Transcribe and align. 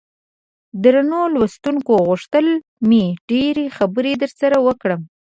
درنو 0.83 1.21
لوستونکو 1.33 1.93
غوښتل 2.07 2.47
مې 2.87 3.03
ډېرې 3.29 3.65
خبرې 3.77 4.13
درسره 4.21 4.57
وکړم. 4.67 5.01